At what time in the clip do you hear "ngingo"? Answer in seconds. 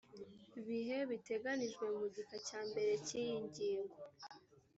3.45-3.97